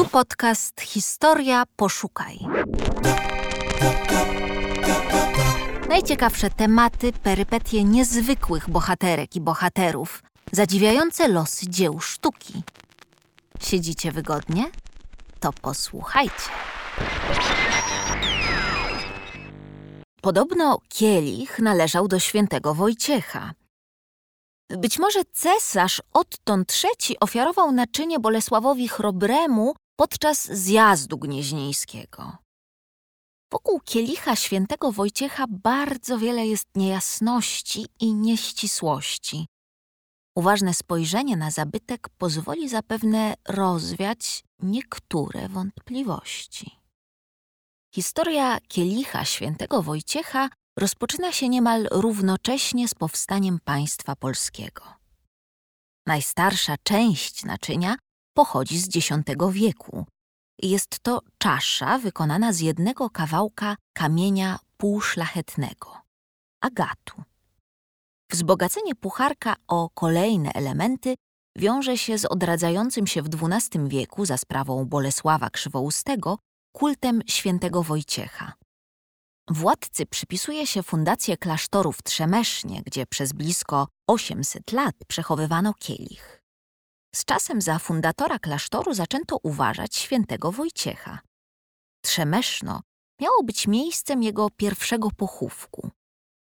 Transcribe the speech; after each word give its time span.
Tu 0.00 0.06
podcast 0.08 0.80
Historia 0.80 1.64
Poszukaj. 1.76 2.38
Najciekawsze 5.88 6.50
tematy, 6.50 7.12
perypetie 7.12 7.84
niezwykłych 7.84 8.70
bohaterek 8.70 9.36
i 9.36 9.40
bohaterów, 9.40 10.22
zadziwiające 10.52 11.28
losy 11.28 11.68
dzieł 11.68 12.00
sztuki. 12.00 12.62
Siedzicie 13.62 14.12
wygodnie? 14.12 14.70
To 15.40 15.52
posłuchajcie. 15.52 16.50
Podobno 20.20 20.78
kielich 20.88 21.58
należał 21.58 22.08
do 22.08 22.18
świętego 22.18 22.74
Wojciecha. 22.74 23.52
Być 24.78 24.98
może 24.98 25.20
cesarz 25.32 26.02
odtąd 26.12 26.82
III 26.84 27.16
ofiarował 27.20 27.72
naczynie 27.72 28.20
Bolesławowi 28.20 28.88
Chrobremu 28.88 29.74
podczas 30.00 30.46
zjazdu 30.52 31.18
gnieźnieńskiego. 31.18 32.36
Wokół 33.52 33.80
kielicha 33.80 34.36
świętego 34.36 34.92
Wojciecha 34.92 35.44
bardzo 35.48 36.18
wiele 36.18 36.46
jest 36.46 36.68
niejasności 36.76 37.86
i 38.00 38.14
nieścisłości. 38.14 39.46
Uważne 40.36 40.74
spojrzenie 40.74 41.36
na 41.36 41.50
zabytek 41.50 42.08
pozwoli 42.18 42.68
zapewne 42.68 43.34
rozwiać 43.48 44.44
niektóre 44.58 45.48
wątpliwości. 45.48 46.70
Historia 47.94 48.58
kielicha 48.68 49.24
świętego 49.24 49.82
Wojciecha 49.82 50.48
rozpoczyna 50.78 51.32
się 51.32 51.48
niemal 51.48 51.88
równocześnie 51.90 52.88
z 52.88 52.94
powstaniem 52.94 53.58
państwa 53.64 54.16
polskiego. 54.16 54.84
Najstarsza 56.06 56.74
część 56.82 57.44
naczynia 57.44 57.96
pochodzi 58.40 58.78
z 58.78 58.96
X 58.96 59.08
wieku. 59.50 60.06
Jest 60.62 61.00
to 61.02 61.20
czasza 61.38 61.98
wykonana 61.98 62.52
z 62.52 62.60
jednego 62.60 63.10
kawałka 63.10 63.76
kamienia 63.92 64.58
półszlachetnego 64.76 65.96
agatu. 66.60 67.22
Wzbogacenie 68.30 68.94
pucharka 68.94 69.56
o 69.68 69.90
kolejne 69.94 70.52
elementy 70.52 71.14
wiąże 71.56 71.98
się 71.98 72.18
z 72.18 72.24
odradzającym 72.24 73.06
się 73.06 73.22
w 73.22 73.28
XII 73.34 73.88
wieku 73.88 74.26
za 74.26 74.36
sprawą 74.36 74.84
Bolesława 74.84 75.50
Krzywoustego 75.50 76.38
kultem 76.72 77.22
świętego 77.26 77.82
Wojciecha. 77.82 78.52
Władcy 79.50 80.06
przypisuje 80.06 80.66
się 80.66 80.82
fundację 80.82 81.36
klasztoru 81.36 81.92
w 81.92 82.02
Trzemesznie, 82.02 82.82
gdzie 82.86 83.06
przez 83.06 83.32
blisko 83.32 83.88
800 84.06 84.72
lat 84.72 84.94
przechowywano 85.08 85.74
kielich. 85.74 86.39
Z 87.14 87.24
czasem 87.24 87.60
za 87.60 87.78
fundatora 87.78 88.38
klasztoru 88.38 88.94
zaczęto 88.94 89.36
uważać 89.42 89.96
świętego 89.96 90.52
Wojciecha. 90.52 91.18
Trzemeszno 92.04 92.80
miało 93.20 93.42
być 93.42 93.66
miejscem 93.66 94.22
jego 94.22 94.50
pierwszego 94.50 95.10
pochówku. 95.10 95.90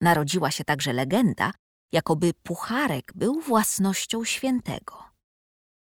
Narodziła 0.00 0.50
się 0.50 0.64
także 0.64 0.92
legenda, 0.92 1.52
jakoby 1.92 2.32
pucharek 2.42 3.12
był 3.14 3.40
własnością 3.40 4.24
świętego. 4.24 5.04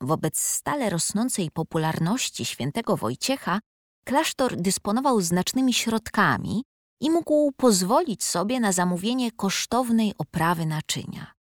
Wobec 0.01 0.39
stale 0.39 0.91
rosnącej 0.91 1.51
popularności 1.51 2.45
świętego 2.45 2.97
Wojciecha 2.97 3.61
klasztor 4.05 4.57
dysponował 4.57 5.21
znacznymi 5.21 5.75
środkami 5.75 6.65
i 7.01 7.11
mógł 7.11 7.53
pozwolić 7.53 8.25
sobie 8.25 8.61
na 8.61 8.73
zamówienie 8.73 9.33
kosztownej 9.33 10.15
oprawy 10.19 10.67
naczynia. 10.67 11.33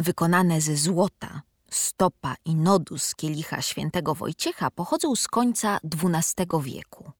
Wykonane 0.00 0.60
ze 0.60 0.76
złota, 0.76 1.42
stopa 1.70 2.34
i 2.44 2.54
nodus 2.54 3.14
kielicha 3.14 3.62
świętego 3.62 4.14
Wojciecha 4.14 4.70
pochodzą 4.70 5.16
z 5.16 5.28
końca 5.28 5.78
XII 5.84 6.46
wieku. 6.60 7.12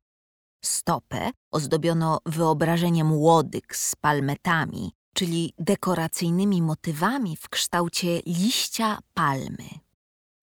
Stopę 0.65 1.31
ozdobiono 1.51 2.19
wyobrażeniem 2.27 3.13
łodyg 3.13 3.77
z 3.77 3.97
palmetami, 3.97 4.93
czyli 5.15 5.53
dekoracyjnymi 5.59 6.63
motywami 6.63 7.37
w 7.37 7.49
kształcie 7.49 8.21
liścia 8.27 8.99
palmy. 9.15 9.69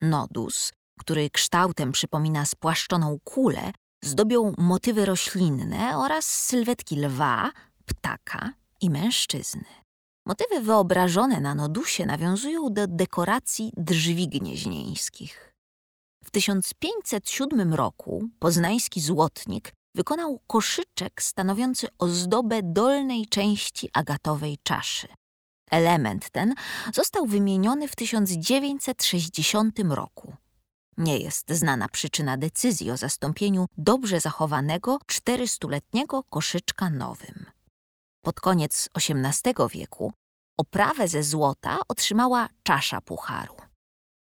Nodus, 0.02 0.74
który 1.00 1.30
kształtem 1.30 1.92
przypomina 1.92 2.46
spłaszczoną 2.46 3.20
kulę, 3.24 3.72
zdobią 4.04 4.54
motywy 4.58 5.06
roślinne 5.06 5.98
oraz 5.98 6.26
sylwetki 6.26 6.96
lwa, 6.96 7.52
ptaka 7.86 8.54
i 8.82 8.90
mężczyzny. 8.90 9.83
Motywy 10.26 10.62
wyobrażone 10.62 11.40
na 11.42 11.56
nodusie 11.56 12.06
nawiązują 12.06 12.74
do 12.74 12.88
dekoracji 12.88 13.72
drzwi 13.78 14.28
gnieźnieńskich. 14.28 15.54
W 16.24 16.32
1507 16.32 17.74
roku 17.74 18.30
poznański 18.40 19.02
złotnik 19.02 19.74
wykonał 19.96 20.40
koszyczek 20.48 21.22
stanowiący 21.22 21.88
ozdobę 21.98 22.60
dolnej 22.64 23.28
części 23.28 23.90
agatowej 23.94 24.58
czaszy. 24.64 25.08
Element 25.72 26.30
ten 26.30 26.54
został 26.94 27.26
wymieniony 27.26 27.88
w 27.88 27.96
1960 27.96 29.80
roku. 29.90 30.36
Nie 30.98 31.18
jest 31.18 31.52
znana 31.52 31.88
przyczyna 31.88 32.38
decyzji 32.38 32.92
o 32.92 32.98
zastąpieniu 32.98 33.66
dobrze 33.78 34.20
zachowanego 34.20 34.98
400-letniego 34.98 36.24
koszyczka 36.30 36.90
nowym. 36.90 37.43
Pod 38.26 38.40
koniec 38.40 38.90
XVIII 38.98 39.54
wieku 39.70 40.14
oprawę 40.58 41.08
ze 41.08 41.24
złota 41.24 41.80
otrzymała 41.88 42.50
czasza 42.64 43.02
pucharu. 43.02 43.56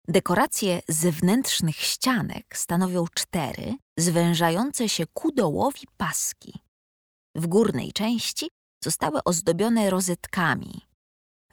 Dekoracje 0.07 0.81
zewnętrznych 0.87 1.75
ścianek 1.75 2.57
stanowią 2.57 3.05
cztery, 3.13 3.73
zwężające 3.97 4.89
się 4.89 5.05
ku 5.13 5.31
dołowi 5.31 5.87
paski. 5.97 6.59
W 7.35 7.47
górnej 7.47 7.93
części 7.93 8.49
zostały 8.83 9.23
ozdobione 9.23 9.89
rozetkami. 9.89 10.81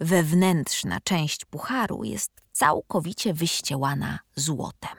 Wewnętrzna 0.01 0.99
część 1.05 1.45
pucharu 1.45 2.05
jest 2.05 2.33
całkowicie 2.53 3.35
wyściełana 3.35 4.19
złotem. 4.37 4.97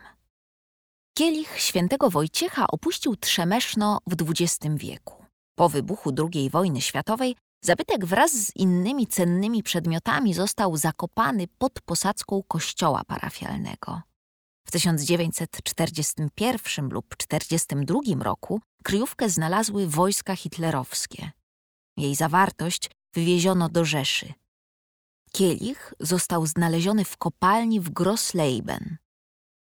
Kielich 1.17 1.59
świętego 1.59 2.09
Wojciecha 2.09 2.67
opuścił 2.67 3.15
Trzemeszno 3.15 3.99
w 4.07 4.15
XX 4.21 4.75
wieku. 4.75 5.18
Po 5.59 5.69
wybuchu 5.69 6.13
II 6.33 6.49
wojny 6.49 6.81
światowej 6.81 7.35
zabytek 7.63 8.05
wraz 8.05 8.31
z 8.31 8.55
innymi 8.55 9.07
cennymi 9.07 9.63
przedmiotami 9.63 10.33
został 10.33 10.77
zakopany 10.77 11.47
pod 11.57 11.81
posadzką 11.81 12.43
kościoła 12.47 13.03
parafialnego. 13.07 14.01
W 14.67 14.71
1941 14.71 16.89
lub 16.89 17.15
1942 17.15 18.23
roku 18.23 18.61
kryjówkę 18.83 19.29
znalazły 19.29 19.87
wojska 19.87 20.35
hitlerowskie. 20.35 21.31
Jej 21.97 22.15
zawartość 22.15 22.91
wywieziono 23.13 23.69
do 23.69 23.85
Rzeszy. 23.85 24.33
Kielich 25.31 25.93
został 25.99 26.45
znaleziony 26.45 27.05
w 27.05 27.17
kopalni 27.17 27.79
w 27.79 27.89
Grossleben. 27.89 28.97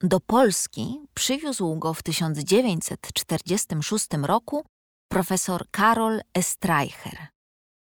Do 0.01 0.21
Polski 0.21 1.01
przywiózł 1.15 1.77
go 1.77 1.95
w 1.95 2.03
1946 2.03 4.07
roku 4.23 4.65
profesor 5.13 5.71
Karol 5.71 6.21
Estreicher. 6.35 7.29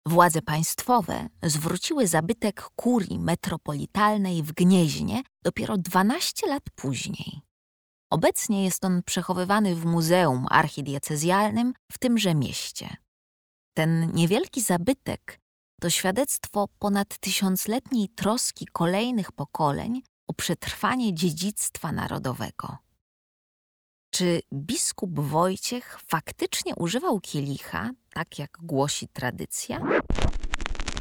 Władze 0.06 0.42
państwowe 0.42 1.28
zwróciły 1.42 2.06
zabytek 2.06 2.62
kurii 2.76 3.18
metropolitalnej 3.18 4.42
w 4.42 4.52
Gnieźnie 4.52 5.22
dopiero 5.42 5.78
12 5.78 6.46
lat 6.46 6.62
później. 6.74 7.40
Obecnie 8.10 8.64
jest 8.64 8.84
on 8.84 9.02
przechowywany 9.02 9.74
w 9.74 9.84
Muzeum 9.84 10.46
Archidiecezjalnym 10.50 11.72
w 11.92 11.98
tymże 11.98 12.34
mieście. 12.34 12.96
Ten 13.76 14.12
niewielki 14.14 14.62
zabytek 14.62 15.40
to 15.80 15.90
świadectwo 15.90 16.68
ponad 16.78 17.18
tysiącletniej 17.18 18.08
troski 18.08 18.66
kolejnych 18.72 19.32
pokoleń 19.32 20.02
o 20.28 20.34
przetrwanie 20.34 21.14
dziedzictwa 21.14 21.92
narodowego. 21.92 22.85
Czy 24.16 24.40
biskup 24.52 25.20
Wojciech 25.20 25.98
faktycznie 26.06 26.74
używał 26.74 27.20
kielicha, 27.20 27.90
tak 28.12 28.38
jak 28.38 28.58
głosi 28.62 29.08
tradycja? 29.08 29.80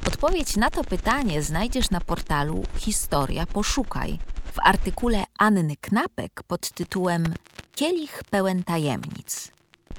Odpowiedź 0.08 0.58
na 0.58 0.70
to 0.70 0.84
pytanie 0.84 1.44
znajdziesz 1.44 1.90
na 1.90 2.02
portalu 2.02 2.64
Historia 2.78 3.46
Poszukaj 3.46 4.20
w 4.54 4.60
artykule 4.60 5.24
Anny 5.40 5.76
Knapek 5.82 6.44
pod 6.48 6.72
tytułem 6.72 7.34
Kielich 7.76 8.24
pełen 8.30 8.64
tajemnic. 8.64 9.52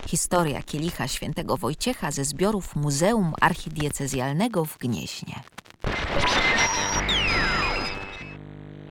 Historia 0.07 0.63
kielicha 0.63 1.09
świętego 1.09 1.57
Wojciecha 1.57 2.11
ze 2.11 2.25
zbiorów 2.25 2.77
Muzeum 2.77 3.33
Archidiecezjalnego 3.41 4.65
w 4.65 4.79
Gnieźnie. 4.79 5.41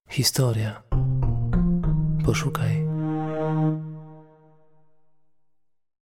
Historia. 0.10 0.82
Poszukaj. 2.26 2.85